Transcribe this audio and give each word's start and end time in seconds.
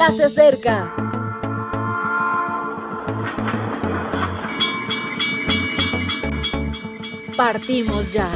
ya 0.00 0.10
se 0.12 0.24
acerca. 0.24 0.94
Partimos 7.36 8.10
ya. 8.10 8.26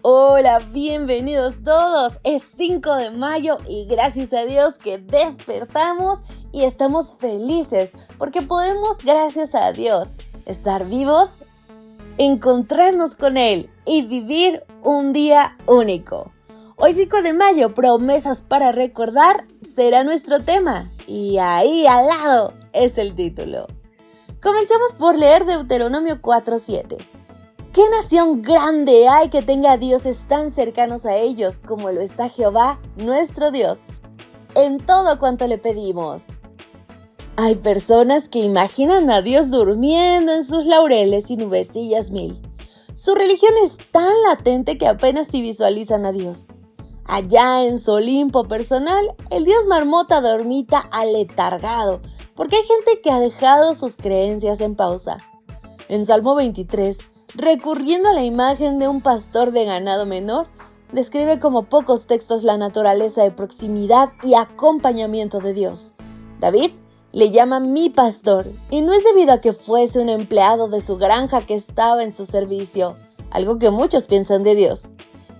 Hola, 0.00 0.60
bienvenidos 0.72 1.62
todos. 1.62 2.18
Es 2.24 2.44
5 2.56 2.94
de 2.94 3.10
mayo 3.10 3.58
y 3.68 3.84
gracias 3.84 4.32
a 4.32 4.46
Dios 4.46 4.78
que 4.78 4.96
despertamos 4.96 6.20
y 6.50 6.64
estamos 6.64 7.14
felices 7.18 7.92
porque 8.16 8.40
podemos, 8.40 8.96
gracias 9.04 9.54
a 9.54 9.72
Dios, 9.72 10.08
estar 10.46 10.86
vivos, 10.86 11.32
encontrarnos 12.18 13.14
con 13.14 13.36
Él 13.36 13.70
y 13.84 14.02
vivir 14.02 14.62
un 14.82 15.12
día 15.12 15.56
único. 15.66 16.32
Hoy 16.76 16.92
5 16.92 17.22
de 17.22 17.32
mayo, 17.32 17.74
promesas 17.74 18.42
para 18.42 18.72
recordar 18.72 19.46
será 19.62 20.04
nuestro 20.04 20.42
tema 20.42 20.90
y 21.06 21.38
ahí 21.38 21.86
al 21.86 22.06
lado 22.06 22.52
es 22.72 22.98
el 22.98 23.16
título. 23.16 23.66
Comencemos 24.42 24.92
por 24.98 25.16
leer 25.18 25.44
Deuteronomio 25.44 26.20
4.7. 26.20 26.96
¿Qué 27.72 27.82
nación 27.90 28.42
grande 28.42 29.08
hay 29.08 29.28
que 29.28 29.42
tenga 29.42 29.76
dioses 29.76 30.26
tan 30.28 30.50
cercanos 30.50 31.04
a 31.04 31.16
ellos 31.16 31.60
como 31.60 31.90
lo 31.90 32.00
está 32.00 32.28
Jehová, 32.28 32.78
nuestro 32.96 33.50
Dios, 33.50 33.80
en 34.54 34.78
todo 34.78 35.18
cuanto 35.18 35.46
le 35.46 35.58
pedimos? 35.58 36.24
Hay 37.38 37.56
personas 37.56 38.30
que 38.30 38.38
imaginan 38.38 39.10
a 39.10 39.20
Dios 39.20 39.50
durmiendo 39.50 40.32
en 40.32 40.42
sus 40.42 40.64
laureles 40.64 41.30
y 41.30 41.36
nubecillas 41.36 42.10
mil. 42.10 42.40
Su 42.94 43.14
religión 43.14 43.52
es 43.62 43.76
tan 43.90 44.10
latente 44.26 44.78
que 44.78 44.86
apenas 44.86 45.26
si 45.26 45.42
visualizan 45.42 46.06
a 46.06 46.12
Dios. 46.12 46.46
Allá 47.04 47.66
en 47.66 47.78
su 47.78 47.92
Olimpo 47.92 48.48
personal, 48.48 49.14
el 49.28 49.44
dios 49.44 49.66
marmota 49.66 50.22
dormita 50.22 50.78
aletargado, 50.78 52.00
porque 52.34 52.56
hay 52.56 52.62
gente 52.62 53.02
que 53.02 53.10
ha 53.10 53.20
dejado 53.20 53.74
sus 53.74 53.98
creencias 53.98 54.62
en 54.62 54.74
pausa. 54.74 55.18
En 55.90 56.06
Salmo 56.06 56.36
23, 56.36 56.96
recurriendo 57.34 58.08
a 58.08 58.14
la 58.14 58.24
imagen 58.24 58.78
de 58.78 58.88
un 58.88 59.02
pastor 59.02 59.50
de 59.50 59.66
ganado 59.66 60.06
menor, 60.06 60.46
describe 60.90 61.38
como 61.38 61.64
pocos 61.64 62.06
textos 62.06 62.44
la 62.44 62.56
naturaleza 62.56 63.22
de 63.22 63.30
proximidad 63.30 64.08
y 64.22 64.34
acompañamiento 64.34 65.40
de 65.40 65.52
Dios. 65.52 65.92
David 66.40 66.72
le 67.16 67.30
llama 67.30 67.60
mi 67.60 67.88
pastor, 67.88 68.46
y 68.68 68.82
no 68.82 68.92
es 68.92 69.02
debido 69.02 69.32
a 69.32 69.40
que 69.40 69.54
fuese 69.54 70.00
un 70.00 70.10
empleado 70.10 70.68
de 70.68 70.82
su 70.82 70.98
granja 70.98 71.40
que 71.40 71.54
estaba 71.54 72.04
en 72.04 72.14
su 72.14 72.26
servicio, 72.26 72.94
algo 73.30 73.58
que 73.58 73.70
muchos 73.70 74.04
piensan 74.04 74.42
de 74.42 74.54
Dios. 74.54 74.88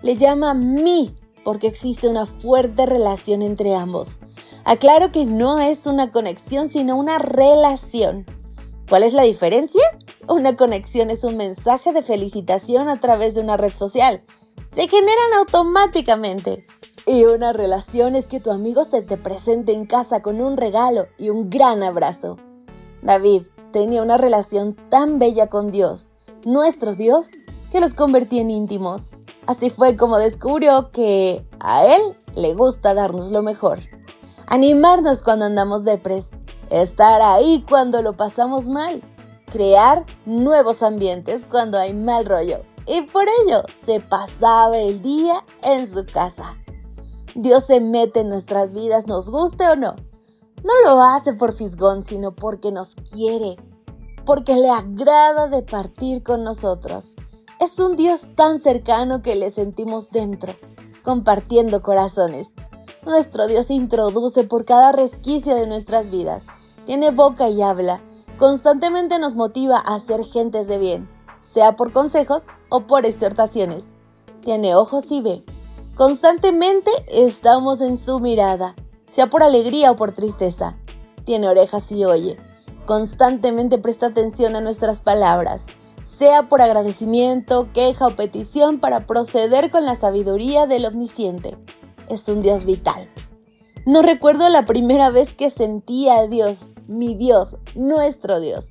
Le 0.00 0.16
llama 0.16 0.54
mi, 0.54 1.16
porque 1.44 1.66
existe 1.66 2.06
una 2.06 2.26
fuerte 2.26 2.86
relación 2.86 3.42
entre 3.42 3.74
ambos. 3.74 4.20
Aclaro 4.62 5.10
que 5.10 5.24
no 5.24 5.58
es 5.58 5.88
una 5.88 6.12
conexión, 6.12 6.68
sino 6.68 6.96
una 6.96 7.18
relación. 7.18 8.24
¿Cuál 8.88 9.02
es 9.02 9.12
la 9.12 9.24
diferencia? 9.24 9.82
Una 10.28 10.54
conexión 10.54 11.10
es 11.10 11.24
un 11.24 11.36
mensaje 11.36 11.92
de 11.92 12.02
felicitación 12.02 12.88
a 12.88 13.00
través 13.00 13.34
de 13.34 13.40
una 13.40 13.56
red 13.56 13.72
social. 13.72 14.22
Se 14.72 14.86
generan 14.86 15.32
automáticamente. 15.40 16.66
Y 17.06 17.24
una 17.24 17.52
relación 17.52 18.16
es 18.16 18.26
que 18.26 18.40
tu 18.40 18.50
amigo 18.50 18.84
se 18.84 19.02
te 19.02 19.16
presente 19.16 19.72
en 19.72 19.86
casa 19.86 20.22
con 20.22 20.40
un 20.40 20.56
regalo 20.56 21.06
y 21.18 21.30
un 21.30 21.50
gran 21.50 21.82
abrazo. 21.82 22.38
David 23.02 23.42
tenía 23.72 24.02
una 24.02 24.16
relación 24.16 24.76
tan 24.88 25.18
bella 25.18 25.48
con 25.48 25.70
Dios, 25.70 26.12
nuestro 26.44 26.94
Dios, 26.94 27.30
que 27.70 27.80
los 27.80 27.94
convertía 27.94 28.40
en 28.40 28.50
íntimos. 28.50 29.10
Así 29.46 29.68
fue 29.68 29.96
como 29.96 30.16
descubrió 30.16 30.90
que 30.90 31.46
a 31.60 31.84
Él 31.86 32.02
le 32.34 32.54
gusta 32.54 32.94
darnos 32.94 33.30
lo 33.32 33.42
mejor. 33.42 33.80
Animarnos 34.46 35.22
cuando 35.22 35.44
andamos 35.44 35.84
depres, 35.84 36.30
estar 36.70 37.20
ahí 37.20 37.64
cuando 37.68 38.00
lo 38.00 38.14
pasamos 38.14 38.68
mal 38.68 39.02
crear 39.54 40.04
nuevos 40.26 40.82
ambientes 40.82 41.46
cuando 41.48 41.78
hay 41.78 41.94
mal 41.94 42.26
rollo. 42.26 42.62
Y 42.88 43.02
por 43.02 43.26
ello 43.44 43.62
se 43.84 44.00
pasaba 44.00 44.76
el 44.78 45.00
día 45.00 45.44
en 45.62 45.86
su 45.88 46.04
casa. 46.04 46.56
Dios 47.34 47.64
se 47.64 47.80
mete 47.80 48.20
en 48.20 48.28
nuestras 48.28 48.72
vidas, 48.72 49.06
nos 49.06 49.30
guste 49.30 49.66
o 49.68 49.76
no. 49.76 49.96
No 50.62 50.72
lo 50.84 51.02
hace 51.02 51.34
por 51.34 51.52
fisgón, 51.52 52.04
sino 52.04 52.32
porque 52.34 52.72
nos 52.72 52.94
quiere, 52.94 53.56
porque 54.24 54.54
le 54.56 54.70
agrada 54.70 55.48
de 55.48 55.62
partir 55.62 56.22
con 56.22 56.44
nosotros. 56.44 57.16
Es 57.60 57.78
un 57.78 57.96
Dios 57.96 58.28
tan 58.34 58.58
cercano 58.58 59.22
que 59.22 59.36
le 59.36 59.50
sentimos 59.50 60.10
dentro, 60.10 60.54
compartiendo 61.02 61.82
corazones. 61.82 62.54
Nuestro 63.04 63.46
Dios 63.46 63.70
introduce 63.70 64.44
por 64.44 64.64
cada 64.64 64.92
resquicio 64.92 65.54
de 65.54 65.66
nuestras 65.66 66.10
vidas. 66.10 66.44
Tiene 66.86 67.10
boca 67.10 67.48
y 67.48 67.60
habla 67.60 68.00
constantemente 68.38 69.18
nos 69.18 69.34
motiva 69.34 69.78
a 69.78 69.98
ser 69.98 70.24
gentes 70.24 70.66
de 70.66 70.78
bien, 70.78 71.08
sea 71.40 71.76
por 71.76 71.92
consejos 71.92 72.44
o 72.68 72.86
por 72.86 73.06
exhortaciones. 73.06 73.84
Tiene 74.40 74.74
ojos 74.74 75.10
y 75.10 75.20
ve. 75.20 75.44
Constantemente 75.94 76.90
estamos 77.06 77.80
en 77.80 77.96
su 77.96 78.18
mirada, 78.18 78.74
sea 79.06 79.30
por 79.30 79.44
alegría 79.44 79.92
o 79.92 79.96
por 79.96 80.10
tristeza. 80.10 80.76
Tiene 81.24 81.48
orejas 81.48 81.92
y 81.92 82.04
oye. 82.04 82.36
Constantemente 82.84 83.78
presta 83.78 84.06
atención 84.06 84.56
a 84.56 84.60
nuestras 84.60 85.00
palabras, 85.00 85.66
sea 86.02 86.48
por 86.48 86.62
agradecimiento, 86.62 87.68
queja 87.72 88.08
o 88.08 88.16
petición 88.16 88.80
para 88.80 89.06
proceder 89.06 89.70
con 89.70 89.84
la 89.84 89.94
sabiduría 89.94 90.66
del 90.66 90.84
omnisciente. 90.84 91.56
Es 92.08 92.28
un 92.28 92.42
Dios 92.42 92.64
vital. 92.64 93.08
No 93.86 94.02
recuerdo 94.02 94.48
la 94.48 94.66
primera 94.66 95.10
vez 95.10 95.34
que 95.34 95.48
sentí 95.48 96.08
a 96.08 96.26
Dios, 96.26 96.70
mi 96.88 97.14
Dios, 97.14 97.56
nuestro 97.76 98.40
Dios. 98.40 98.68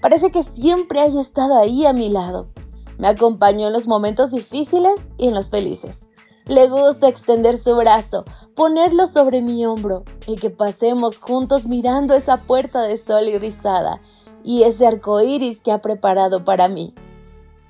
Parece 0.00 0.30
que 0.30 0.42
siempre 0.42 1.00
haya 1.00 1.20
estado 1.20 1.58
ahí 1.58 1.84
a 1.84 1.92
mi 1.92 2.08
lado. 2.08 2.48
Me 2.96 3.08
acompañó 3.08 3.66
en 3.66 3.74
los 3.74 3.86
momentos 3.86 4.30
difíciles 4.30 5.08
y 5.18 5.28
en 5.28 5.34
los 5.34 5.50
felices. 5.50 6.08
Le 6.46 6.68
gusta 6.68 7.08
extender 7.08 7.56
su 7.56 7.74
brazo, 7.74 8.26
ponerlo 8.54 9.06
sobre 9.06 9.40
mi 9.40 9.64
hombro 9.64 10.04
y 10.26 10.36
que 10.36 10.50
pasemos 10.50 11.18
juntos 11.18 11.64
mirando 11.64 12.14
esa 12.14 12.36
puerta 12.36 12.82
de 12.82 12.98
sol 12.98 13.28
irisada 13.28 14.02
y 14.44 14.64
ese 14.64 14.86
arco 14.86 15.22
iris 15.22 15.62
que 15.62 15.72
ha 15.72 15.80
preparado 15.80 16.44
para 16.44 16.68
mí. 16.68 16.94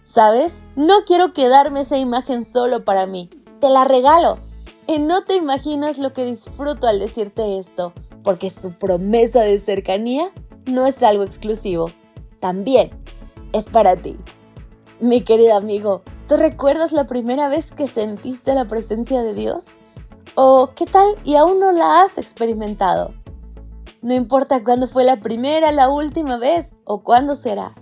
¿Sabes? 0.02 0.60
No 0.74 1.04
quiero 1.06 1.32
quedarme 1.32 1.82
esa 1.82 1.98
imagen 1.98 2.44
solo 2.44 2.84
para 2.84 3.06
mí. 3.06 3.30
Te 3.60 3.70
la 3.70 3.84
regalo 3.84 4.38
y 4.88 4.98
no 4.98 5.22
te 5.22 5.36
imaginas 5.36 5.98
lo 5.98 6.12
que 6.12 6.24
disfruto 6.24 6.88
al 6.88 6.98
decirte 6.98 7.58
esto, 7.58 7.92
porque 8.24 8.50
su 8.50 8.72
promesa 8.72 9.42
de 9.42 9.60
cercanía 9.60 10.32
no 10.66 10.84
es 10.86 11.00
algo 11.04 11.22
exclusivo, 11.22 11.92
también 12.41 12.91
es 13.52 13.66
para 13.66 13.94
ti. 13.94 14.16
Mi 14.98 15.20
querido 15.20 15.54
amigo, 15.54 16.02
¿tú 16.28 16.36
recuerdas 16.36 16.92
la 16.92 17.06
primera 17.06 17.48
vez 17.48 17.70
que 17.70 17.86
sentiste 17.86 18.54
la 18.54 18.64
presencia 18.64 19.22
de 19.22 19.34
Dios? 19.34 19.66
¿O 20.34 20.70
qué 20.74 20.86
tal 20.86 21.14
y 21.24 21.36
aún 21.36 21.60
no 21.60 21.72
la 21.72 22.02
has 22.02 22.18
experimentado? 22.18 23.14
No 24.02 24.14
importa 24.14 24.62
cuándo 24.62 24.88
fue 24.88 25.04
la 25.04 25.20
primera, 25.20 25.72
la 25.72 25.88
última 25.88 26.36
vez 26.38 26.74
o 26.84 27.02
cuándo 27.02 27.34
será, 27.34 27.72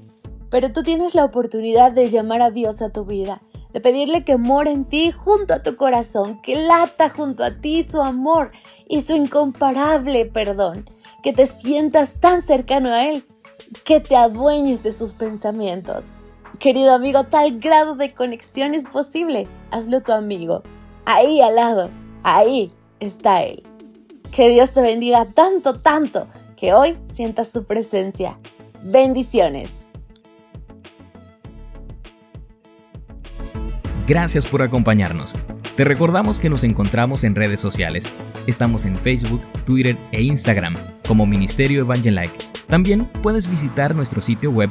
pero 0.51 0.73
tú 0.73 0.83
tienes 0.83 1.15
la 1.15 1.25
oportunidad 1.25 1.93
de 1.93 2.11
llamar 2.11 2.43
a 2.43 2.51
Dios 2.51 2.83
a 2.83 2.91
tu 2.91 3.05
vida 3.05 3.41
de 3.73 3.81
pedirle 3.81 4.25
que 4.25 4.37
more 4.37 4.71
en 4.71 4.85
ti 4.85 5.11
junto 5.11 5.55
a 5.55 5.63
tu 5.63 5.77
corazón, 5.77 6.41
que 6.43 6.57
lata 6.57 7.09
junto 7.09 7.45
a 7.45 7.53
ti 7.53 7.83
su 7.83 8.03
amor 8.03 8.53
y 8.89 9.01
su 9.01 9.15
incomparable 9.15 10.27
perdón, 10.27 10.89
que 11.23 11.33
te 11.33 11.47
sientas 11.47 12.21
tan 12.21 12.43
cercano 12.43 12.91
a 12.91 13.09
Él, 13.09 13.25
que 13.85 14.01
te 14.01 14.17
adueñes 14.17 14.83
de 14.83 14.93
sus 14.93 15.15
pensamientos. 15.15 16.05
Querido 16.63 16.95
amigo, 16.95 17.25
tal 17.25 17.59
grado 17.59 17.97
de 17.97 18.15
conexión 18.15 18.73
es 18.75 18.87
posible. 18.87 19.49
Hazlo 19.73 20.01
tu 20.01 20.13
amigo. 20.13 20.63
Ahí 21.07 21.41
al 21.41 21.57
lado, 21.57 21.91
ahí 22.23 22.71
está 23.01 23.43
Él. 23.43 23.65
Que 24.31 24.49
Dios 24.49 24.71
te 24.71 24.81
bendiga 24.81 25.25
tanto, 25.25 25.81
tanto, 25.81 26.29
que 26.57 26.73
hoy 26.73 26.97
sientas 27.09 27.51
su 27.51 27.65
presencia. 27.65 28.39
Bendiciones. 28.85 29.89
Gracias 34.07 34.47
por 34.47 34.63
acompañarnos. 34.63 35.33
Te 35.75 35.83
recordamos 35.83 36.39
que 36.39 36.49
nos 36.49 36.63
encontramos 36.63 37.25
en 37.25 37.35
redes 37.35 37.59
sociales. 37.59 38.05
Estamos 38.47 38.85
en 38.85 38.95
Facebook, 38.95 39.41
Twitter 39.65 39.97
e 40.13 40.23
Instagram 40.23 40.77
como 41.09 41.27
Ministerio 41.27 41.81
Evangelike. 41.81 42.39
También 42.69 43.07
puedes 43.21 43.51
visitar 43.51 43.97
nuestro 43.97 44.21
sitio 44.21 44.53
web 44.53 44.71